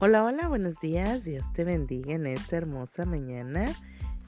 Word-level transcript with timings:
Hola, 0.00 0.22
hola, 0.22 0.46
buenos 0.46 0.78
días. 0.78 1.24
Dios 1.24 1.44
te 1.54 1.64
bendiga 1.64 2.14
en 2.14 2.24
esta 2.24 2.56
hermosa 2.56 3.04
mañana. 3.04 3.64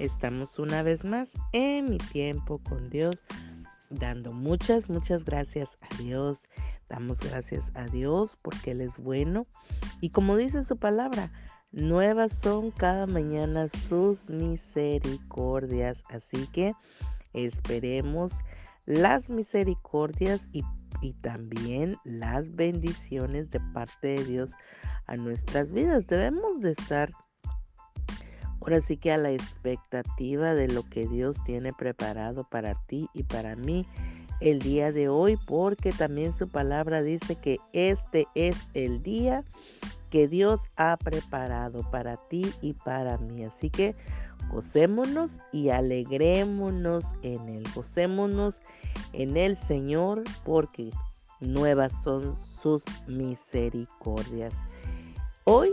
Estamos 0.00 0.58
una 0.58 0.82
vez 0.82 1.04
más 1.04 1.28
en 1.52 1.90
mi 1.90 1.98
tiempo 1.98 2.58
con 2.58 2.88
Dios, 2.88 3.14
dando 3.88 4.32
muchas, 4.32 4.90
muchas 4.90 5.24
gracias 5.24 5.68
a 5.80 6.02
Dios. 6.02 6.42
Damos 6.88 7.20
gracias 7.20 7.70
a 7.76 7.84
Dios 7.84 8.36
porque 8.42 8.72
Él 8.72 8.80
es 8.80 8.98
bueno. 8.98 9.46
Y 10.00 10.10
como 10.10 10.36
dice 10.36 10.64
su 10.64 10.76
palabra, 10.76 11.30
nuevas 11.70 12.36
son 12.36 12.72
cada 12.72 13.06
mañana 13.06 13.68
sus 13.68 14.28
misericordias. 14.28 16.02
Así 16.08 16.48
que 16.48 16.74
esperemos 17.32 18.32
las 18.90 19.30
misericordias 19.30 20.40
y, 20.52 20.64
y 21.00 21.12
también 21.12 21.96
las 22.02 22.52
bendiciones 22.56 23.48
de 23.50 23.60
parte 23.72 24.08
de 24.08 24.24
Dios 24.24 24.54
a 25.06 25.14
nuestras 25.14 25.72
vidas. 25.72 26.08
Debemos 26.08 26.60
de 26.60 26.72
estar 26.72 27.12
ahora 28.60 28.80
sí 28.80 28.96
que 28.96 29.12
a 29.12 29.16
la 29.16 29.30
expectativa 29.30 30.54
de 30.54 30.66
lo 30.66 30.82
que 30.82 31.06
Dios 31.06 31.42
tiene 31.44 31.72
preparado 31.72 32.42
para 32.50 32.74
ti 32.86 33.08
y 33.14 33.22
para 33.22 33.54
mí 33.54 33.86
el 34.40 34.58
día 34.58 34.90
de 34.90 35.08
hoy, 35.08 35.38
porque 35.46 35.92
también 35.92 36.32
su 36.32 36.48
palabra 36.48 37.00
dice 37.00 37.36
que 37.36 37.58
este 37.72 38.26
es 38.34 38.56
el 38.74 39.02
día 39.02 39.44
que 40.10 40.28
Dios 40.28 40.62
ha 40.76 40.96
preparado 40.96 41.88
para 41.90 42.16
ti 42.28 42.42
y 42.60 42.74
para 42.74 43.16
mí. 43.18 43.44
Así 43.44 43.70
que 43.70 43.94
gocémonos 44.50 45.38
y 45.52 45.70
alegrémonos 45.70 47.14
en 47.22 47.48
él. 47.48 47.64
Gocémonos 47.74 48.60
en 49.12 49.36
el 49.36 49.56
Señor 49.66 50.24
porque 50.44 50.90
nuevas 51.40 52.02
son 52.02 52.36
sus 52.60 52.82
misericordias. 53.06 54.52
Hoy 55.44 55.70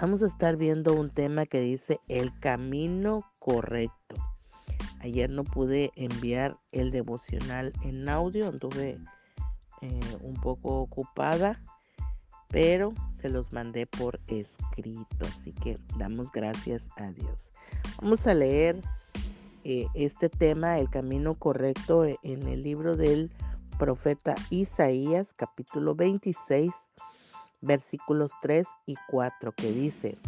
vamos 0.00 0.22
a 0.22 0.26
estar 0.26 0.56
viendo 0.56 0.94
un 0.94 1.10
tema 1.10 1.46
que 1.46 1.60
dice 1.60 2.00
el 2.08 2.38
camino 2.40 3.24
correcto. 3.38 4.16
Ayer 5.00 5.30
no 5.30 5.44
pude 5.44 5.92
enviar 5.96 6.58
el 6.72 6.90
devocional 6.90 7.72
en 7.82 8.08
audio, 8.08 8.48
anduve 8.48 8.98
eh, 9.80 10.00
un 10.20 10.34
poco 10.34 10.82
ocupada, 10.82 11.62
pero 12.50 12.92
se 13.12 13.28
los 13.28 13.52
mandé 13.52 13.86
por 13.86 14.20
escrito, 14.26 15.26
así 15.26 15.52
que 15.52 15.78
damos 15.98 16.30
gracias 16.32 16.88
a 16.96 17.10
Dios. 17.12 17.52
Vamos 18.00 18.26
a 18.26 18.34
leer 18.34 18.80
eh, 19.64 19.86
este 19.94 20.28
tema, 20.28 20.78
el 20.78 20.90
camino 20.90 21.34
correcto, 21.34 22.04
en 22.04 22.48
el 22.48 22.62
libro 22.62 22.96
del 22.96 23.30
profeta 23.78 24.34
Isaías, 24.50 25.32
capítulo 25.34 25.94
26 25.94 26.72
versículos 27.60 28.32
3 28.42 28.66
y 28.86 28.94
4 29.08 29.52
que 29.52 29.72
dice, 29.72 30.18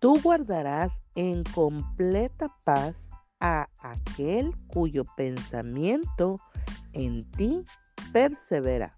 Tú 0.00 0.20
guardarás 0.22 0.92
en 1.14 1.42
completa 1.44 2.54
paz 2.64 2.96
a 3.40 3.68
aquel 3.80 4.54
cuyo 4.66 5.04
pensamiento 5.16 6.38
en 6.92 7.24
ti 7.32 7.64
persevera, 8.12 8.94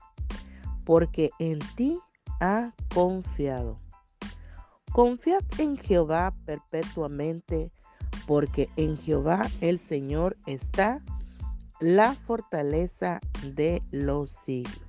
porque 0.89 1.28
en 1.39 1.58
ti 1.77 2.00
ha 2.41 2.72
confiado. 2.94 3.78
Confiad 4.91 5.45
en 5.58 5.77
Jehová 5.77 6.33
perpetuamente, 6.47 7.70
porque 8.27 8.70
en 8.77 8.97
Jehová 8.97 9.47
el 9.61 9.78
Señor 9.78 10.39
está 10.47 11.03
la 11.78 12.14
fortaleza 12.14 13.20
de 13.42 13.83
los 13.91 14.30
siglos. 14.30 14.80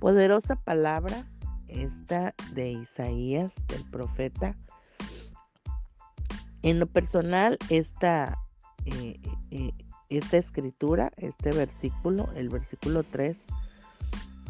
Poderosa 0.00 0.56
palabra 0.56 1.24
esta 1.66 2.34
de 2.52 2.72
Isaías, 2.72 3.54
del 3.68 3.88
profeta. 3.90 4.54
En 6.60 6.78
lo 6.78 6.86
personal, 6.86 7.56
esta, 7.70 8.38
eh, 8.84 9.18
eh, 9.50 9.72
esta 10.10 10.36
escritura, 10.36 11.12
este 11.16 11.50
versículo, 11.52 12.28
el 12.34 12.48
versículo 12.48 13.04
3, 13.04 13.36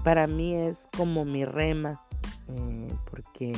para 0.03 0.27
mí 0.27 0.55
es 0.55 0.89
como 0.97 1.25
mi 1.25 1.45
rema, 1.45 2.01
eh, 2.49 2.95
porque 3.11 3.55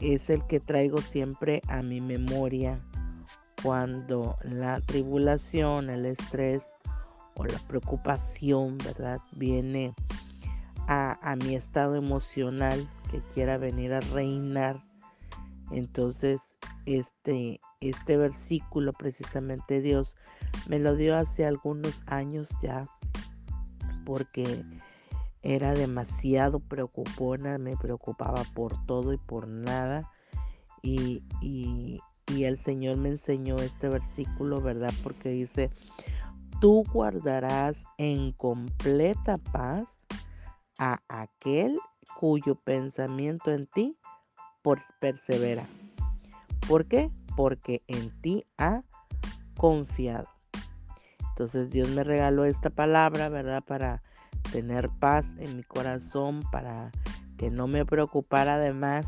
es 0.00 0.28
el 0.28 0.44
que 0.46 0.60
traigo 0.60 0.98
siempre 0.98 1.62
a 1.68 1.82
mi 1.82 2.00
memoria 2.00 2.78
cuando 3.62 4.36
la 4.42 4.80
tribulación, 4.80 5.88
el 5.88 6.04
estrés 6.06 6.64
o 7.36 7.44
la 7.44 7.58
preocupación, 7.68 8.78
¿verdad? 8.78 9.20
Viene 9.32 9.94
a, 10.88 11.36
mi 11.36 11.54
estado 11.54 11.96
emocional 11.96 12.86
que 13.10 13.20
quiera 13.32 13.56
venir 13.56 13.94
a 13.94 14.00
reinar. 14.00 14.82
Entonces, 15.70 16.51
este, 16.86 17.60
este 17.80 18.16
versículo 18.16 18.92
precisamente 18.92 19.80
Dios 19.80 20.16
me 20.68 20.78
lo 20.78 20.94
dio 20.96 21.16
hace 21.16 21.46
algunos 21.46 22.02
años 22.06 22.48
ya 22.62 22.84
porque 24.04 24.64
era 25.42 25.72
demasiado 25.72 26.60
preocupona, 26.60 27.58
me 27.58 27.76
preocupaba 27.76 28.42
por 28.54 28.84
todo 28.86 29.12
y 29.12 29.18
por 29.18 29.48
nada. 29.48 30.10
Y, 30.82 31.22
y, 31.40 32.00
y, 32.28 32.44
el 32.44 32.58
Señor 32.58 32.96
me 32.96 33.10
enseñó 33.10 33.56
este 33.56 33.88
versículo, 33.88 34.60
¿verdad? 34.60 34.92
Porque 35.02 35.30
dice, 35.30 35.70
tú 36.60 36.84
guardarás 36.92 37.76
en 37.98 38.32
completa 38.32 39.38
paz 39.38 40.04
a 40.78 41.00
aquel 41.08 41.78
cuyo 42.18 42.56
pensamiento 42.56 43.52
en 43.52 43.66
ti 43.66 43.96
persevera. 45.00 45.66
¿Por 46.68 46.86
qué? 46.86 47.10
Porque 47.36 47.82
en 47.86 48.10
ti 48.20 48.44
ha 48.58 48.82
confiado. 49.56 50.28
Entonces 51.30 51.70
Dios 51.70 51.88
me 51.90 52.04
regaló 52.04 52.44
esta 52.44 52.70
palabra, 52.70 53.28
¿verdad? 53.28 53.62
Para 53.64 54.02
tener 54.52 54.90
paz 55.00 55.26
en 55.38 55.56
mi 55.56 55.62
corazón, 55.62 56.42
para 56.50 56.90
que 57.38 57.50
no 57.50 57.66
me 57.66 57.86
preocupara 57.86 58.58
de 58.58 58.72
más 58.72 59.06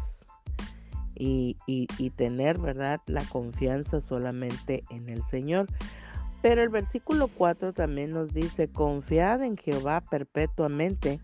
y, 1.14 1.56
y 1.66 2.10
tener, 2.10 2.58
¿verdad? 2.58 3.00
La 3.06 3.24
confianza 3.24 4.00
solamente 4.00 4.84
en 4.90 5.08
el 5.08 5.22
Señor. 5.24 5.66
Pero 6.44 6.62
el 6.62 6.68
versículo 6.68 7.28
4 7.28 7.72
también 7.72 8.10
nos 8.10 8.34
dice, 8.34 8.68
confiad 8.68 9.42
en 9.42 9.56
Jehová 9.56 10.02
perpetuamente 10.02 11.18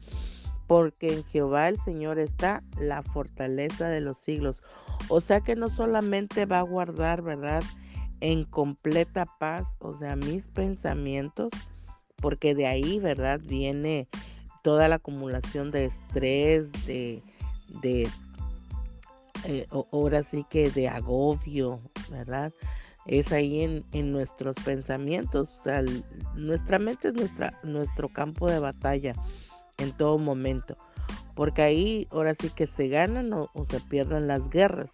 porque 0.70 1.12
en 1.12 1.25
Jehová 1.25 1.69
el 1.69 1.81
Señor 1.81 2.20
está 2.20 2.62
la 2.78 3.03
fortaleza 3.03 3.88
de 3.88 4.00
los 4.00 4.19
siglos. 4.19 4.62
O 5.08 5.20
sea 5.20 5.41
que 5.41 5.56
no 5.56 5.69
solamente 5.69 6.47
va 6.47 6.60
a 6.60 6.62
guardar, 6.62 7.22
¿verdad? 7.22 7.64
En 8.20 8.44
completa 8.44 9.26
paz, 9.41 9.66
o 9.80 9.98
sea, 9.98 10.14
mis 10.14 10.47
pensamientos, 10.47 11.53
porque 12.19 12.54
de 12.54 12.69
ahí, 12.69 13.00
¿verdad? 13.00 13.41
Viene 13.42 14.06
toda 14.62 14.86
la 14.86 14.94
acumulación 14.94 15.72
de 15.72 15.86
estrés, 15.86 16.70
de, 16.86 17.20
de 17.82 18.09
eh, 19.47 19.66
ahora 19.91 20.22
sí 20.22 20.47
que 20.48 20.70
de 20.70 20.86
agobio, 20.86 21.80
¿verdad? 22.12 22.53
Es 23.06 23.32
ahí 23.32 23.62
en, 23.62 23.84
en 23.91 24.12
nuestros 24.12 24.54
pensamientos, 24.64 25.50
o 25.50 25.62
sea, 25.64 25.82
nuestra 26.36 26.78
mente 26.78 27.09
es 27.09 27.14
nuestra, 27.14 27.59
nuestro 27.64 28.09
campo 28.09 28.48
de 28.48 28.60
batalla 28.60 29.14
en 29.80 29.92
todo 29.92 30.18
momento. 30.18 30.76
Porque 31.34 31.62
ahí 31.62 32.06
ahora 32.10 32.34
sí 32.34 32.50
que 32.50 32.66
se 32.66 32.88
ganan 32.88 33.32
o, 33.32 33.48
se 33.68 33.80
pierden 33.80 34.26
las 34.28 34.48
guerras. 34.50 34.91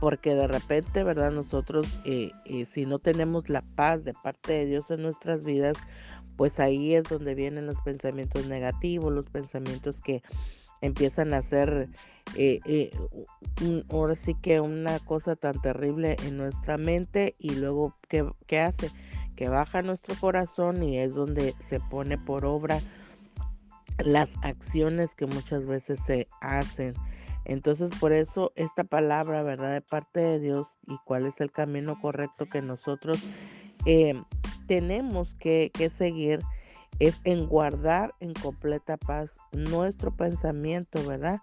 Porque 0.00 0.34
de 0.34 0.48
repente, 0.48 1.04
¿verdad? 1.04 1.30
Nosotros, 1.30 1.86
eh, 2.04 2.32
eh, 2.44 2.66
si 2.66 2.86
no 2.86 2.98
tenemos 2.98 3.48
la 3.48 3.62
paz 3.62 4.04
de 4.04 4.12
parte 4.12 4.52
de 4.52 4.66
Dios 4.66 4.90
en 4.90 5.02
nuestras 5.02 5.44
vidas, 5.44 5.76
pues 6.36 6.58
ahí 6.58 6.94
es 6.94 7.04
donde 7.04 7.34
vienen 7.34 7.66
los 7.66 7.80
pensamientos 7.82 8.46
negativos, 8.48 9.12
los 9.12 9.26
pensamientos 9.26 10.00
que 10.00 10.22
empiezan 10.80 11.32
a 11.34 11.42
ser 11.42 11.88
eh, 12.34 12.90
ahora 13.88 14.16
sí 14.16 14.34
que 14.34 14.60
una 14.60 14.98
cosa 14.98 15.36
tan 15.36 15.60
terrible 15.60 16.16
en 16.26 16.36
nuestra 16.36 16.76
mente 16.76 17.34
y 17.38 17.54
luego 17.54 17.94
¿qué, 18.08 18.28
¿qué, 18.46 18.58
hace? 18.58 18.90
Que 19.36 19.48
baja 19.48 19.82
nuestro 19.82 20.16
corazón 20.16 20.82
y 20.82 20.98
es 20.98 21.14
donde 21.14 21.54
se 21.68 21.78
pone 21.78 22.18
por 22.18 22.44
obra 22.44 22.80
las 24.04 24.28
acciones 24.42 25.14
que 25.14 25.26
muchas 25.26 25.66
veces 25.66 26.00
se 26.06 26.28
hacen. 26.40 26.94
Entonces 27.44 27.90
por 27.98 28.12
eso 28.12 28.52
esta 28.56 28.84
palabra, 28.84 29.42
¿verdad? 29.42 29.72
De 29.72 29.80
parte 29.80 30.20
de 30.20 30.38
Dios 30.38 30.72
y 30.86 30.96
cuál 31.04 31.26
es 31.26 31.40
el 31.40 31.50
camino 31.50 32.00
correcto 32.00 32.46
que 32.46 32.62
nosotros 32.62 33.22
eh, 33.84 34.14
tenemos 34.66 35.34
que, 35.36 35.70
que 35.74 35.90
seguir 35.90 36.40
es 36.98 37.20
en 37.24 37.46
guardar 37.46 38.14
en 38.20 38.32
completa 38.34 38.96
paz 38.96 39.36
nuestro 39.52 40.14
pensamiento, 40.14 41.04
¿verdad? 41.06 41.40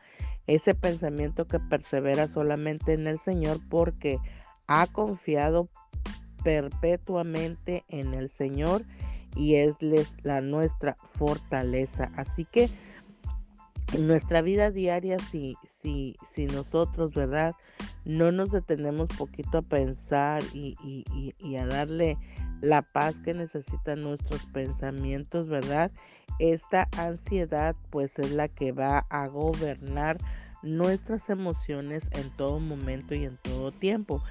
Ese 0.47 0.73
pensamiento 0.73 1.47
que 1.47 1.59
persevera 1.59 2.27
solamente 2.27 2.93
en 2.93 3.07
el 3.07 3.19
Señor 3.19 3.59
porque 3.69 4.19
ha 4.67 4.87
confiado 4.87 5.67
perpetuamente 6.43 7.83
en 7.89 8.13
el 8.13 8.29
Señor 8.29 8.83
y 9.35 9.55
es 9.55 9.75
la 10.23 10.41
nuestra 10.41 10.95
fortaleza. 10.95 12.11
Así 12.15 12.45
que 12.45 12.69
en 13.93 14.07
nuestra 14.07 14.41
vida 14.41 14.71
diaria, 14.71 15.17
si, 15.19 15.55
si, 15.81 16.15
si 16.29 16.45
nosotros, 16.45 17.13
¿verdad? 17.13 17.55
No 18.05 18.31
nos 18.31 18.51
detenemos 18.51 19.09
poquito 19.09 19.59
a 19.59 19.61
pensar 19.61 20.43
y, 20.53 20.75
y, 20.83 21.33
y, 21.39 21.55
a 21.57 21.65
darle 21.65 22.17
la 22.61 22.81
paz 22.81 23.15
que 23.23 23.33
necesitan 23.33 24.01
nuestros 24.01 24.45
pensamientos, 24.47 25.49
¿verdad? 25.49 25.91
Esta 26.39 26.87
ansiedad 26.97 27.75
pues 27.89 28.17
es 28.19 28.31
la 28.31 28.47
que 28.47 28.71
va 28.71 29.05
a 29.09 29.27
gobernar 29.27 30.17
nuestras 30.61 31.29
emociones 31.29 32.09
en 32.11 32.29
todo 32.31 32.59
momento 32.59 33.15
y 33.15 33.25
en 33.25 33.37
todo 33.37 33.71
tiempo. 33.71 34.23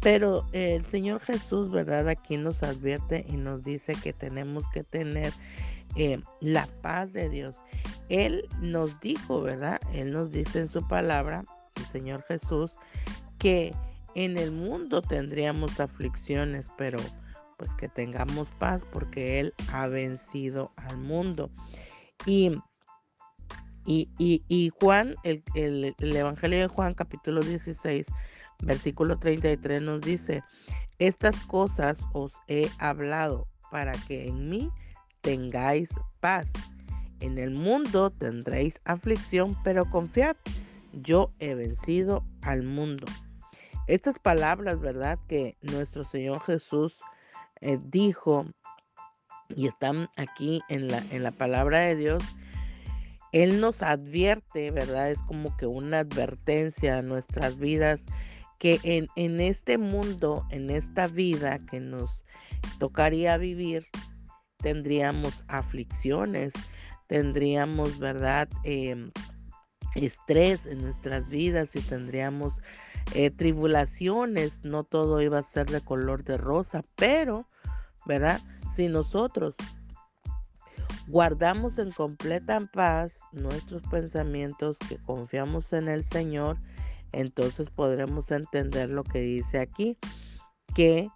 Pero 0.00 0.46
el 0.52 0.84
Señor 0.86 1.20
Jesús, 1.20 1.70
¿verdad? 1.70 2.08
Aquí 2.08 2.36
nos 2.36 2.62
advierte 2.62 3.24
y 3.28 3.36
nos 3.36 3.64
dice 3.64 3.92
que 3.92 4.12
tenemos 4.12 4.64
que 4.72 4.84
tener 4.84 5.32
eh, 5.96 6.20
la 6.40 6.68
paz 6.82 7.12
de 7.12 7.28
Dios. 7.28 7.62
Él 8.08 8.48
nos 8.60 9.00
dijo, 9.00 9.40
¿verdad? 9.40 9.80
Él 9.92 10.12
nos 10.12 10.30
dice 10.30 10.60
en 10.60 10.68
su 10.68 10.86
palabra, 10.86 11.44
el 11.76 11.84
Señor 11.86 12.24
Jesús, 12.28 12.72
que 13.38 13.74
en 14.14 14.38
el 14.38 14.50
mundo 14.50 15.02
tendríamos 15.02 15.80
aflicciones, 15.80 16.68
pero 16.76 16.98
pues 17.56 17.72
que 17.74 17.88
tengamos 17.88 18.50
paz 18.50 18.82
porque 18.92 19.40
Él 19.40 19.54
ha 19.72 19.86
vencido 19.86 20.72
al 20.76 20.98
mundo. 20.98 21.50
Y, 22.26 22.58
y, 23.86 24.72
Juan, 24.80 25.14
el, 25.22 25.94
Evangelio 25.98 26.58
de 26.58 26.66
Juan 26.68 26.94
capítulo 26.94 27.40
16, 27.40 28.06
versículo 28.62 29.18
33 29.18 29.82
nos 29.82 30.00
dice, 30.00 30.42
estas 30.98 31.36
cosas 31.46 32.00
os 32.12 32.32
he 32.48 32.68
hablado 32.78 33.46
para 33.70 33.92
que 33.92 34.28
en 34.28 34.48
mí 34.48 34.70
tengáis 35.20 35.90
paz. 36.20 36.52
En 37.20 37.38
el 37.38 37.52
mundo 37.52 38.10
tendréis 38.10 38.80
aflicción, 38.84 39.56
pero 39.64 39.84
confiad, 39.84 40.36
yo 40.92 41.32
he 41.38 41.54
vencido 41.54 42.24
al 42.42 42.62
mundo. 42.62 43.06
Estas 43.86 44.18
palabras, 44.18 44.80
¿verdad? 44.80 45.18
Que 45.28 45.56
nuestro 45.62 46.04
Señor 46.04 46.40
Jesús 46.42 46.96
eh, 47.60 47.78
dijo 47.82 48.46
y 49.54 49.68
están 49.68 50.08
aquí 50.16 50.60
en 50.68 50.88
la, 50.88 50.98
en 51.10 51.22
la 51.22 51.30
palabra 51.30 51.80
de 51.80 51.94
Dios, 51.94 52.22
Él 53.36 53.60
nos 53.60 53.82
advierte, 53.82 54.70
¿verdad? 54.70 55.10
Es 55.10 55.20
como 55.20 55.54
que 55.58 55.66
una 55.66 55.98
advertencia 55.98 56.96
a 56.96 57.02
nuestras 57.02 57.58
vidas 57.58 58.02
que 58.58 58.80
en, 58.82 59.40
este 59.42 59.76
mundo, 59.76 60.46
en 60.48 60.70
esta 60.70 61.06
vida 61.06 61.58
que 61.70 61.78
nos 61.78 62.24
tocaría 62.78 63.36
vivir, 63.36 63.84
tendríamos 64.56 65.44
aflicciones, 65.48 66.54
tendríamos, 67.08 67.98
¿verdad? 67.98 68.48
Em, 68.64 69.10
estrés 69.94 70.64
en 70.64 70.80
nuestras 70.80 71.28
vidas 71.28 71.68
y 71.74 71.82
tendríamos 71.82 72.62
eh, 73.12 73.30
tribulaciones, 73.30 74.64
no 74.64 74.84
todo 74.84 75.20
iba 75.20 75.40
a 75.40 75.52
ser 75.52 75.66
de 75.66 75.82
color 75.82 76.24
de 76.24 76.38
rosa, 76.38 76.82
pero, 76.94 77.46
¿verdad? 78.06 78.40
Si 78.76 78.88
nosotros 78.88 79.56
guardamos 81.08 81.78
en 81.78 81.90
completa 81.90 82.60
paz 82.72 83.12
nuestros 83.32 83.82
pensamientos, 83.82 84.78
que 84.88 84.96
confiamos 84.96 85.72
en 85.72 85.88
el 85.88 86.04
Señor, 86.04 86.58
entonces 87.12 87.70
podremos 87.70 88.30
entender 88.30 88.90
lo 88.90 89.04
que 89.04 89.20
dice 89.20 89.60
aquí, 89.60 89.96
que 90.74 91.08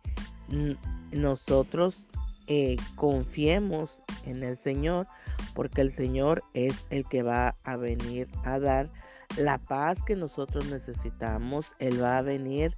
nosotros 1.12 2.06
eh, 2.46 2.76
confiemos 2.96 4.02
en 4.24 4.42
el 4.42 4.58
Señor, 4.58 5.06
porque 5.54 5.80
el 5.80 5.92
Señor 5.92 6.42
es 6.54 6.86
el 6.90 7.04
que 7.06 7.22
va 7.22 7.56
a 7.64 7.76
venir 7.76 8.28
a 8.44 8.58
dar 8.58 8.90
la 9.36 9.58
paz 9.58 9.98
que 10.02 10.16
nosotros 10.16 10.66
necesitamos. 10.70 11.66
Él 11.78 12.02
va 12.02 12.18
a 12.18 12.22
venir 12.22 12.76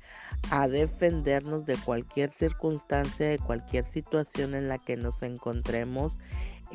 a 0.50 0.68
defendernos 0.68 1.66
de 1.66 1.76
cualquier 1.76 2.32
circunstancia, 2.32 3.28
de 3.28 3.38
cualquier 3.38 3.86
situación 3.92 4.54
en 4.54 4.68
la 4.68 4.78
que 4.78 4.96
nos 4.96 5.22
encontremos. 5.22 6.18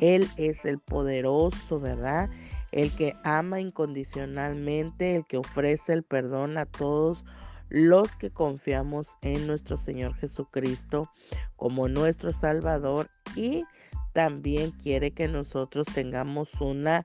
Él 0.00 0.28
es 0.36 0.64
el 0.64 0.78
poderoso, 0.78 1.80
¿verdad? 1.80 2.30
El 2.72 2.94
que 2.94 3.16
ama 3.24 3.60
incondicionalmente, 3.60 5.16
el 5.16 5.26
que 5.26 5.38
ofrece 5.38 5.92
el 5.92 6.02
perdón 6.02 6.58
a 6.58 6.66
todos 6.66 7.24
los 7.68 8.10
que 8.16 8.30
confiamos 8.30 9.08
en 9.22 9.46
nuestro 9.46 9.76
Señor 9.76 10.14
Jesucristo 10.14 11.10
como 11.56 11.88
nuestro 11.88 12.32
Salvador 12.32 13.08
y 13.36 13.64
también 14.12 14.70
quiere 14.70 15.10
que 15.10 15.28
nosotros 15.28 15.86
tengamos 15.94 16.48
una 16.60 17.02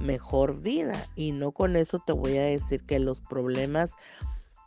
mejor 0.00 0.60
vida 0.60 0.94
y 1.14 1.32
no 1.32 1.52
con 1.52 1.76
eso 1.76 2.00
te 2.04 2.12
voy 2.12 2.36
a 2.36 2.44
decir 2.44 2.82
que 2.84 2.98
los 2.98 3.20
problemas 3.20 3.90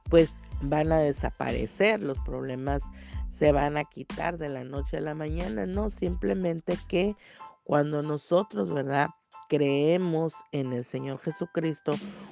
pues 0.09 0.33
van 0.62 0.91
a 0.91 0.97
desaparecer, 0.97 2.01
los 2.01 2.18
problemas 2.19 2.81
se 3.39 3.51
van 3.51 3.77
a 3.77 3.83
quitar 3.83 4.38
de 4.38 4.50
la 4.50 4.63
noche 4.63 4.97
a 4.97 5.01
la 5.01 5.13
mañana, 5.13 5.65
no, 5.65 5.89
simplemente 5.89 6.77
que 6.88 7.15
cuando 7.67 8.01
nosotros, 8.01 8.73
¿verdad? 8.73 9.09
Creemos 9.49 10.33
en 10.53 10.71
el 10.71 10.85
Señor 10.85 11.19
Jesucristo, 11.19 11.91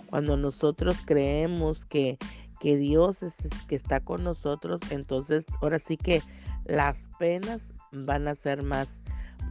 cuando 0.10 0.38
nosotros 0.38 0.96
creemos 1.06 1.86
que, 1.86 2.18
que 2.62 2.78
Dios 2.78 3.22
es 3.22 3.34
que 3.68 3.76
está 3.76 4.00
con 4.00 4.24
nosotros, 4.24 4.80
entonces 4.92 5.44
ahora 5.62 5.80
sí 5.80 5.98
que 5.98 6.22
las 6.64 6.96
penas 7.20 7.60
van 7.92 8.30
a 8.30 8.36
ser 8.36 8.64
más 8.64 8.88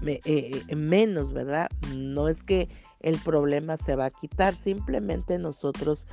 eh, 0.06 0.20
eh, 0.24 0.74
menos, 0.74 1.34
¿verdad? 1.34 1.68
No 1.94 2.28
es 2.28 2.42
que 2.42 2.70
el 3.00 3.18
problema 3.18 3.76
se 3.76 3.94
va 3.94 4.06
a 4.06 4.10
quitar, 4.10 4.54
simplemente 4.54 5.36
nosotros 5.36 6.06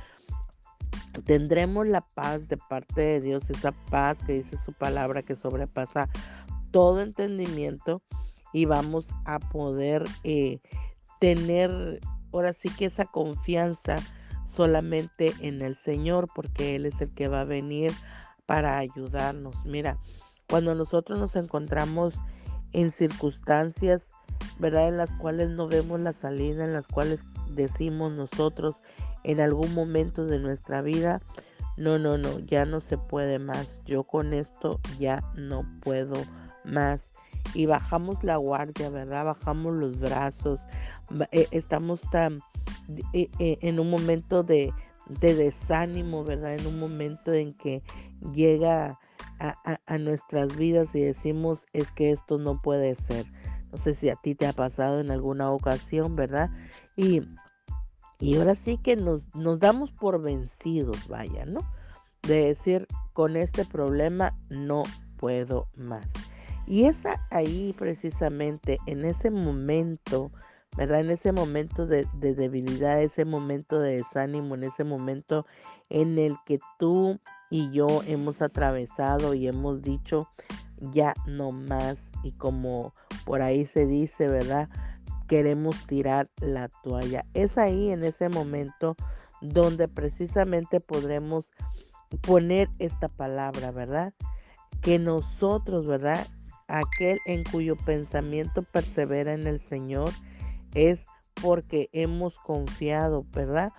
tendremos 1.24 1.86
la 1.86 2.02
paz 2.02 2.46
de 2.46 2.58
parte 2.58 3.00
de 3.00 3.20
Dios, 3.22 3.48
esa 3.48 3.72
paz 3.72 4.18
que 4.26 4.34
dice 4.34 4.58
su 4.58 4.74
palabra 4.74 5.22
que 5.22 5.34
sobrepasa 5.34 6.10
todo 6.72 7.00
entendimiento 7.00 8.02
y 8.52 8.64
vamos 8.64 9.08
a 9.24 9.38
poder 9.38 10.04
eh, 10.24 10.60
tener 11.20 12.00
ahora 12.32 12.52
sí 12.52 12.68
que 12.70 12.86
esa 12.86 13.04
confianza 13.04 13.96
solamente 14.46 15.32
en 15.40 15.62
el 15.62 15.76
Señor 15.76 16.28
porque 16.34 16.76
Él 16.76 16.86
es 16.86 17.00
el 17.00 17.14
que 17.14 17.28
va 17.28 17.42
a 17.42 17.44
venir 17.44 17.92
para 18.46 18.78
ayudarnos. 18.78 19.64
Mira, 19.64 19.98
cuando 20.48 20.74
nosotros 20.74 21.18
nos 21.18 21.36
encontramos 21.36 22.18
en 22.72 22.90
circunstancias 22.90 24.08
¿verdad? 24.58 24.88
En 24.88 24.96
las 24.96 25.14
cuales 25.14 25.50
no 25.50 25.68
vemos 25.68 26.00
la 26.00 26.12
salida, 26.12 26.64
en 26.64 26.72
las 26.72 26.86
cuales 26.86 27.20
decimos 27.50 28.12
nosotros 28.12 28.80
en 29.24 29.40
algún 29.40 29.74
momento 29.74 30.26
de 30.26 30.38
nuestra 30.38 30.82
vida, 30.82 31.20
no, 31.76 31.98
no, 31.98 32.18
no, 32.18 32.38
ya 32.40 32.64
no 32.64 32.80
se 32.80 32.98
puede 32.98 33.38
más, 33.38 33.78
yo 33.84 34.04
con 34.04 34.34
esto 34.34 34.80
ya 34.98 35.22
no 35.36 35.64
puedo 35.80 36.14
más. 36.64 37.11
Y 37.54 37.66
bajamos 37.66 38.22
la 38.24 38.36
guardia, 38.36 38.88
¿verdad? 38.90 39.24
Bajamos 39.24 39.74
los 39.76 39.98
brazos, 39.98 40.66
eh, 41.30 41.46
estamos 41.50 42.00
tan 42.10 42.40
eh, 43.12 43.28
eh, 43.38 43.58
en 43.60 43.78
un 43.78 43.90
momento 43.90 44.42
de, 44.42 44.72
desánimo, 45.20 46.24
¿verdad? 46.24 46.54
En 46.54 46.66
un 46.66 46.78
momento 46.78 47.32
en 47.32 47.54
que 47.54 47.82
llega 48.32 48.98
a 49.86 49.98
nuestras 49.98 50.54
vidas 50.56 50.94
y 50.94 51.00
decimos, 51.00 51.66
es 51.72 51.90
que 51.90 52.12
esto 52.12 52.38
no 52.38 52.62
puede 52.62 52.94
ser 52.94 53.26
no 53.72 53.78
sé 53.78 53.94
si 53.94 54.10
a 54.10 54.16
ti 54.16 54.34
te 54.34 54.46
ha 54.46 54.52
pasado 54.52 55.00
en 55.00 55.10
alguna 55.10 55.50
ocasión, 55.50 56.14
¿verdad? 56.14 56.50
Y, 56.94 57.22
y 58.20 58.36
ahora 58.36 58.54
sí 58.54 58.76
que 58.76 58.96
nos, 58.96 59.34
nos 59.34 59.60
damos 59.60 59.90
por 59.90 60.20
vencidos, 60.20 61.08
vaya, 61.08 61.46
¿no? 61.46 61.60
De 62.22 62.48
decir, 62.48 62.86
con 63.14 63.36
este 63.36 63.64
problema 63.64 64.38
no 64.50 64.82
puedo 65.16 65.68
más. 65.74 66.06
Y 66.66 66.84
es 66.84 66.96
ahí 67.30 67.74
precisamente, 67.78 68.78
en 68.86 69.04
ese 69.04 69.30
momento, 69.30 70.30
¿verdad? 70.76 71.00
En 71.00 71.10
ese 71.10 71.32
momento 71.32 71.86
de, 71.86 72.06
de, 72.14 72.34
debilidad, 72.34 73.02
ese 73.02 73.24
momento 73.24 73.78
de 73.78 73.96
desánimo, 73.96 74.54
en 74.54 74.64
ese 74.64 74.84
momento 74.84 75.46
en 75.90 76.18
el 76.18 76.36
que 76.46 76.60
tú 76.78 77.18
y 77.50 77.70
yo 77.72 77.86
hemos 78.06 78.40
atravesado 78.40 79.34
y 79.34 79.48
hemos 79.48 79.82
dicho, 79.82 80.28
ya 80.90 81.14
no 81.26 81.50
más. 81.50 81.98
Y 82.22 82.32
como 82.32 82.94
por 83.24 83.42
ahí 83.42 83.66
se 83.66 83.86
dice, 83.86 84.28
¿verdad? 84.28 84.68
Queremos 85.28 85.86
tirar 85.86 86.30
la 86.40 86.68
toalla. 86.82 87.24
Es 87.34 87.58
ahí 87.58 87.90
en 87.90 88.04
ese 88.04 88.28
momento 88.28 88.96
donde 89.40 89.88
precisamente 89.88 90.80
podremos 90.80 91.50
poner 92.20 92.68
esta 92.78 93.08
palabra, 93.08 93.70
¿verdad? 93.70 94.14
Que 94.80 94.98
nosotros, 94.98 95.86
¿verdad? 95.86 96.26
Aquel 96.72 97.20
en 97.26 97.44
cuyo 97.44 97.76
pensamiento 97.76 98.62
persevera 98.62 99.34
en 99.34 99.46
el 99.46 99.60
Señor 99.60 100.10
es 100.74 101.04
porque 101.34 101.90
hemos 101.92 102.34
confiado, 102.36 103.26
¿verdad? 103.34 103.72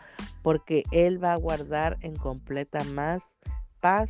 Porque 0.43 0.83
Él 0.91 1.21
va 1.21 1.33
a 1.33 1.37
guardar 1.37 1.97
en 2.01 2.15
completa 2.15 2.83
más 2.83 3.23
paz 3.81 4.09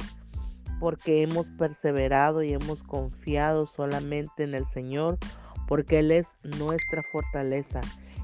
porque 0.82 1.22
hemos 1.22 1.48
perseverado 1.52 2.44
y 2.44 2.52
hemos 2.52 2.84
confiado 2.84 3.68
solamente 3.68 4.44
en 4.44 4.54
el 4.54 4.68
Señor, 4.68 5.18
porque 5.66 6.00
Él 6.00 6.12
es 6.12 6.28
nuestra 6.44 7.04
fortaleza. 7.04 7.80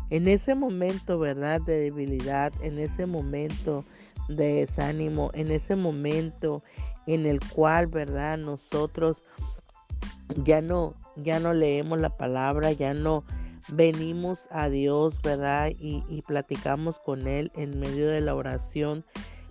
En 0.09 0.27
ese 0.27 0.55
momento, 0.55 1.19
¿verdad? 1.19 1.61
De 1.61 1.79
debilidad, 1.79 2.51
en 2.61 2.79
ese 2.79 3.05
momento 3.05 3.85
de 4.27 4.55
desánimo, 4.55 5.31
en 5.33 5.51
ese 5.51 5.77
momento 5.77 6.63
en 7.07 7.25
el 7.25 7.39
cual, 7.39 7.87
¿verdad? 7.87 8.37
Nosotros 8.37 9.23
ya 10.35 10.61
no, 10.61 10.95
ya 11.15 11.39
no 11.39 11.53
leemos 11.53 11.99
la 11.99 12.15
palabra, 12.15 12.71
ya 12.71 12.93
no 12.93 13.23
venimos 13.69 14.47
a 14.51 14.69
Dios, 14.69 15.21
¿verdad? 15.21 15.71
Y, 15.79 16.03
y 16.07 16.21
platicamos 16.21 16.99
con 16.99 17.27
Él 17.27 17.51
en 17.55 17.79
medio 17.79 18.07
de 18.07 18.21
la 18.21 18.35
oración, 18.35 19.03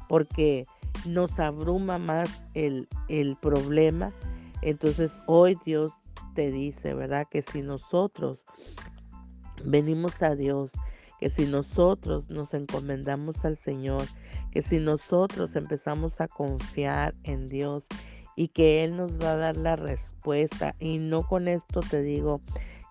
porque 0.08 0.66
nos 1.06 1.38
abruma 1.38 1.98
más 1.98 2.28
el, 2.54 2.88
el 3.08 3.36
problema. 3.36 4.12
Entonces 4.62 5.20
hoy 5.26 5.56
Dios 5.64 5.92
te 6.34 6.50
dice, 6.50 6.94
¿verdad? 6.94 7.26
Que 7.30 7.42
si 7.42 7.62
nosotros 7.62 8.44
venimos 9.64 10.22
a 10.22 10.34
Dios, 10.34 10.72
que 11.18 11.30
si 11.30 11.46
nosotros 11.46 12.30
nos 12.30 12.54
encomendamos 12.54 13.44
al 13.44 13.56
Señor, 13.56 14.04
que 14.50 14.62
si 14.62 14.78
nosotros 14.78 15.56
empezamos 15.56 16.20
a 16.20 16.28
confiar 16.28 17.14
en 17.24 17.48
Dios 17.48 17.86
y 18.38 18.46
que 18.46 18.84
Él 18.84 18.96
nos 18.96 19.18
va 19.20 19.32
a 19.32 19.36
dar 19.36 19.56
la 19.56 19.74
respuesta, 19.74 20.76
y 20.78 20.98
no 20.98 21.24
con 21.26 21.48
esto 21.48 21.80
te 21.80 22.02
digo 22.02 22.40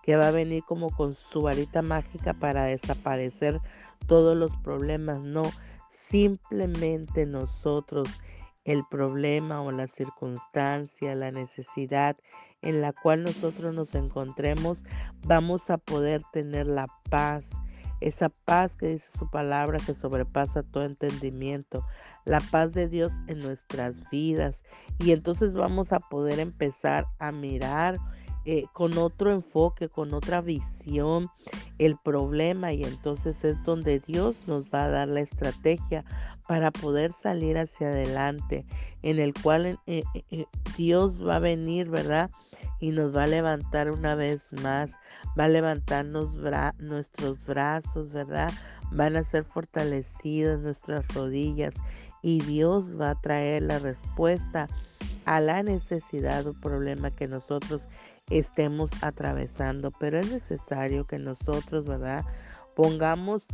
que 0.02 0.14
va 0.14 0.28
a 0.28 0.30
venir 0.30 0.62
como 0.64 0.90
con 0.90 1.14
su 1.14 1.40
varita 1.40 1.80
mágica 1.80 2.34
para 2.34 2.64
desaparecer 2.64 3.58
todos 4.06 4.36
los 4.36 4.54
problemas, 4.58 5.22
no, 5.22 5.44
simplemente 5.90 7.24
nosotros 7.24 8.08
el 8.66 8.84
problema 8.90 9.62
o 9.62 9.72
la 9.72 9.86
circunstancia, 9.86 11.14
la 11.14 11.30
necesidad 11.30 12.18
en 12.60 12.82
la 12.82 12.92
cual 12.92 13.22
nosotros 13.24 13.72
nos 13.74 13.94
encontremos, 13.94 14.84
vamos 15.24 15.70
a 15.70 15.78
poder 15.78 16.20
tener 16.30 16.66
la 16.66 16.84
paz, 17.08 17.48
esa 18.00 18.28
paz 18.28 18.76
que 18.76 18.88
dice 18.88 19.06
su 19.16 19.30
palabra 19.30 19.78
que 19.84 19.94
sobrepasa 19.94 20.62
todo 20.62 20.84
entendimiento, 20.84 21.84
la 22.24 22.40
paz 22.40 22.72
de 22.72 22.88
Dios 22.88 23.12
en 23.26 23.42
nuestras 23.42 24.00
vidas. 24.10 24.64
Y 24.98 25.12
entonces 25.12 25.54
vamos 25.54 25.92
a 25.92 26.00
poder 26.00 26.40
empezar 26.40 27.06
a 27.18 27.32
mirar 27.32 27.98
eh, 28.44 28.64
con 28.72 28.96
otro 28.96 29.30
enfoque, 29.30 29.88
con 29.88 30.14
otra 30.14 30.40
visión 30.40 31.28
el 31.76 31.98
problema 31.98 32.72
y 32.72 32.82
entonces 32.82 33.44
es 33.44 33.62
donde 33.62 33.98
Dios 34.00 34.36
nos 34.46 34.70
va 34.70 34.84
a 34.84 34.88
dar 34.88 35.08
la 35.08 35.20
estrategia 35.20 36.04
para 36.46 36.70
poder 36.70 37.12
salir 37.12 37.58
hacia 37.58 37.88
adelante, 37.88 38.64
en 39.02 39.18
el 39.18 39.34
cual 39.34 39.78
eh, 39.86 40.02
eh, 40.30 40.46
Dios 40.78 41.22
va 41.22 41.36
a 41.36 41.40
venir, 41.40 41.90
¿verdad? 41.90 42.30
Y 42.80 42.90
nos 42.90 43.16
va 43.16 43.24
a 43.24 43.26
levantar 43.26 43.90
una 43.90 44.14
vez 44.14 44.52
más, 44.62 44.92
va 45.38 45.44
a 45.44 45.48
levantarnos 45.48 46.36
nuestros 46.78 47.44
brazos, 47.44 48.12
¿verdad? 48.12 48.50
Van 48.92 49.16
a 49.16 49.24
ser 49.24 49.44
fortalecidas 49.44 50.60
nuestras 50.60 51.06
rodillas 51.08 51.74
y 52.22 52.40
Dios 52.42 52.98
va 53.00 53.10
a 53.10 53.20
traer 53.20 53.62
la 53.62 53.78
respuesta 53.78 54.68
a 55.24 55.40
la 55.40 55.62
necesidad 55.62 56.46
o 56.46 56.54
problema 56.54 57.10
que 57.10 57.28
nosotros 57.28 57.86
estemos 58.30 58.90
atravesando, 59.02 59.90
pero 59.98 60.18
es 60.18 60.30
necesario 60.30 61.06
que 61.06 61.18
nosotros, 61.18 61.84
¿verdad? 61.84 62.24
Pongamos, 62.74 63.44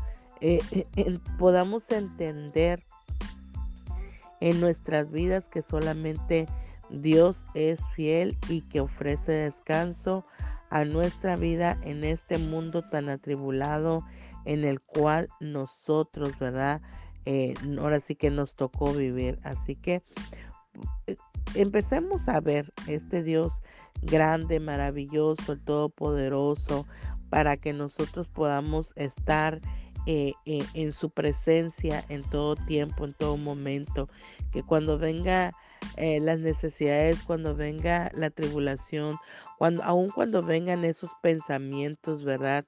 eh, 0.40 0.61
eh, 0.71 1.19
podamos 1.38 1.90
entender 1.90 2.83
en 4.40 4.61
nuestras 4.61 5.11
vidas 5.11 5.47
que 5.47 5.62
solamente 5.62 6.47
Dios 6.91 7.45
es 7.55 7.81
fiel 7.95 8.37
y 8.49 8.62
que 8.62 8.81
ofrece 8.81 9.33
descanso 9.33 10.25
a 10.71 10.85
nuestra 10.85 11.37
vida 11.37 11.79
en 11.83 12.05
este 12.05 12.38
mundo 12.38 12.83
tan 12.83 13.09
atribulado 13.09 14.05
en 14.45 14.64
el 14.64 14.81
cual 14.81 15.29
nosotros, 15.41 16.38
¿verdad? 16.38 16.81
Eh, 17.26 17.55
ahora 17.79 18.00
sí 18.00 18.14
que 18.14 18.31
nos 18.31 18.55
tocó 18.55 18.93
vivir. 18.93 19.38
Así 19.45 19.76
que 19.76 20.03
empecemos 21.55 22.29
a 22.29 22.41
ver 22.41 22.73
este 22.87 23.23
Dios 23.23 23.62
grande, 24.03 24.61
maravilloso, 24.61 25.53
el 25.53 25.61
todopoderoso, 25.61 26.87
para 27.31 27.57
que 27.57 27.73
nosotros 27.73 28.29
podamos 28.29 28.93
estar 28.97 29.61
eh, 30.07 30.35
eh, 30.45 30.64
en 30.75 30.93
su 30.93 31.11
presencia 31.11 32.05
en 32.09 32.23
todo 32.23 32.57
tiempo, 32.57 33.05
en 33.05 33.14
todo 33.14 33.37
momento, 33.37 34.09
que 34.53 34.62
cuando 34.62 34.99
venga 34.99 35.55
eh, 35.97 36.21
las 36.21 36.38
necesidades, 36.41 37.23
cuando 37.23 37.55
venga 37.55 38.11
la 38.14 38.31
tribulación, 38.31 39.17
cuando, 39.59 39.83
aun 39.83 40.11
cuando 40.11 40.43
vengan 40.43 40.85
esos 40.85 41.11
pensamientos, 41.23 42.25
¿verdad? 42.25 42.64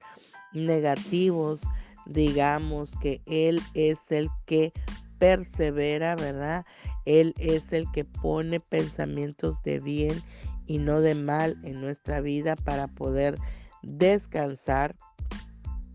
Negativos, 0.53 1.63
digamos 2.07 2.93
que 3.01 3.21
Él 3.27 3.61
es 3.75 3.99
el 4.11 4.29
que 4.47 4.73
persevera, 5.19 6.17
¿verdad? 6.17 6.65
Él 7.05 7.35
es 7.39 7.73
el 7.73 7.91
que 7.93 8.05
pone 8.05 8.61
pensamientos 8.61 9.63
de 9.63 9.79
bien 9.81 10.23
y 10.67 10.79
no 10.79 11.01
de 11.01 11.15
mal 11.15 11.57
en 11.63 11.81
nuestra 11.81 12.21
vida 12.21 12.57
para 12.57 12.89
poder 12.89 13.37
descansar 13.83 14.97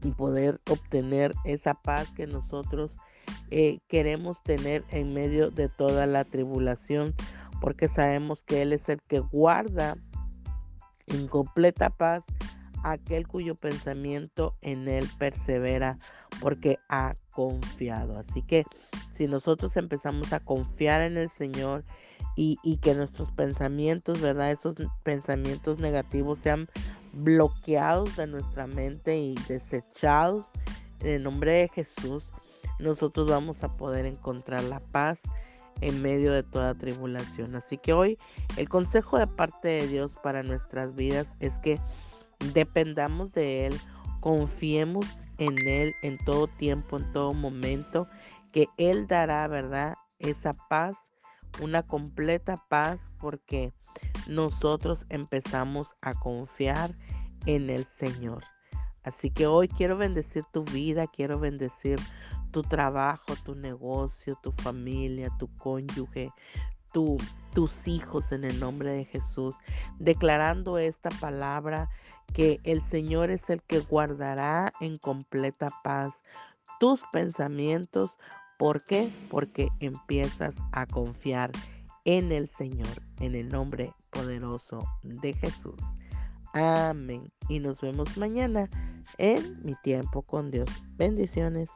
y 0.04 0.12
poder 0.12 0.60
obtener 0.70 1.34
esa 1.46 1.74
paz 1.74 2.12
que 2.12 2.26
nosotros 2.28 2.96
eh, 3.52 3.80
queremos 3.88 4.42
tener 4.44 4.84
en 4.90 5.14
medio 5.14 5.52
de 5.52 5.70
toda 5.70 6.08
la 6.08 6.24
tribulación, 6.26 7.14
porque 7.60 7.88
sabemos 7.88 8.44
que 8.44 8.62
Él 8.62 8.74
es 8.74 8.90
el 8.90 9.02
que 9.08 9.20
guarda 9.20 9.98
en 11.08 11.28
completa 11.28 11.90
paz 11.90 12.24
aquel 12.84 13.28
cuyo 13.28 13.56
pensamiento 13.56 14.56
en 14.62 14.88
Él 14.88 15.08
persevera, 15.18 15.98
porque 16.40 16.80
ha 16.90 17.16
confiado. 17.32 18.20
Así 18.20 18.42
que 18.42 18.64
si 19.16 19.28
nosotros 19.28 19.76
empezamos 19.78 20.34
a 20.34 20.40
confiar 20.40 21.02
en 21.02 21.18
el 21.18 21.30
Señor 21.30 21.84
y, 22.36 22.78
que 22.78 22.96
nuestros 22.96 23.32
pensamientos, 23.32 24.22
¿verdad? 24.22 24.52
Esos 24.52 24.76
pensamientos 25.04 25.78
negativos 25.80 26.40
sean 26.40 26.68
bloqueados 27.14 28.16
de 28.16 28.26
nuestra 28.26 28.68
mente 28.68 29.20
y 29.20 29.36
desechados 29.48 30.48
en 31.02 31.10
el 31.10 31.24
nombre 31.24 31.52
de 31.52 31.68
Jesús, 31.68 32.24
nosotros 32.82 33.30
vamos 33.30 33.64
a 33.64 33.78
poder 33.78 34.06
encontrar 34.06 34.64
la 34.64 34.80
paz 34.80 35.20
en 35.80 36.02
medio 36.02 36.34
de 36.34 36.44
toda 36.44 36.76
tribulación. 36.76 37.56
Así 37.56 37.78
que 37.78 37.94
hoy 37.94 38.18
el 38.58 38.68
consejo 38.68 39.18
de 39.18 39.28
parte 39.28 39.68
de 39.70 39.88
Dios 39.88 40.18
para 40.22 40.44
nuestras 40.44 40.96
vidas 40.96 41.28
es 41.40 41.54
que 41.60 41.80
dependamos 42.54 43.34
de 43.34 43.68
Él, 43.68 43.80
confiemos 44.20 45.06
en 45.38 45.58
Él 45.68 45.96
en 46.02 46.18
todo 46.18 46.48
tiempo, 46.48 46.98
en 46.98 47.12
todo 47.14 47.34
momento, 47.34 48.08
que 48.52 48.68
Él 48.78 49.08
dará, 49.08 49.48
¿verdad? 49.48 49.96
Esa 50.20 50.54
paz, 50.54 50.98
una 51.62 51.84
completa 51.84 52.64
paz, 52.70 53.00
porque 53.20 53.74
nosotros 54.28 55.06
empezamos 55.10 55.96
a 56.02 56.14
confiar 56.14 56.96
en 57.46 57.70
el 57.70 57.86
Señor. 57.86 58.44
Así 59.04 59.32
que 59.32 59.48
hoy 59.48 59.68
quiero 59.68 59.98
bendecir 59.98 60.44
tu 60.54 60.64
vida, 60.64 61.08
quiero 61.08 61.40
bendecir 61.40 62.00
tu 62.52 62.62
trabajo, 62.62 63.36
tu 63.44 63.56
negocio, 63.56 64.38
tu 64.42 64.52
familia, 64.52 65.30
tu 65.40 65.48
cónyuge, 65.58 66.32
tu, 66.92 67.18
tus 67.54 67.88
hijos 67.88 68.32
en 68.32 68.44
el 68.44 68.60
nombre 68.60 68.92
de 68.92 69.06
Jesús, 69.06 69.56
declarando 70.00 70.78
esta 70.78 71.10
palabra 71.10 71.90
que 72.34 72.60
el 72.64 72.82
Señor 72.90 73.30
es 73.30 73.50
el 73.50 73.62
que 73.64 73.80
guardará 73.80 74.74
en 74.80 74.98
completa 74.98 75.68
paz 75.84 76.14
tus 76.80 77.02
pensamientos. 77.12 78.18
¿Por 78.58 78.86
qué? 78.86 79.10
Porque 79.30 79.70
empiezas 79.80 80.54
a 80.72 80.86
confiar 80.86 81.52
en 82.06 82.32
el 82.32 82.50
Señor, 82.50 83.02
en 83.20 83.36
el 83.36 83.50
nombre 83.50 83.94
poderoso 84.12 84.80
de 85.04 85.34
Jesús. 85.34 85.80
Amén. 86.54 87.32
Y 87.48 87.60
nos 87.60 87.82
vemos 87.82 88.18
mañana 88.18 88.70
en 89.18 89.64
mi 89.64 89.76
tiempo 89.84 90.22
con 90.22 90.52
Dios. 90.52 90.70
Bendiciones. 90.98 91.70